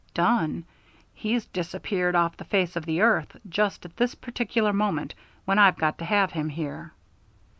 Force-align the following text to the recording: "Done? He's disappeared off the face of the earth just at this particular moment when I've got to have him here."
"Done? 0.15 0.65
He's 1.13 1.45
disappeared 1.45 2.15
off 2.15 2.35
the 2.35 2.43
face 2.43 2.75
of 2.75 2.87
the 2.87 3.01
earth 3.01 3.37
just 3.47 3.85
at 3.85 3.97
this 3.97 4.15
particular 4.15 4.73
moment 4.73 5.13
when 5.45 5.59
I've 5.59 5.77
got 5.77 5.99
to 5.99 6.05
have 6.05 6.31
him 6.31 6.49
here." 6.49 6.91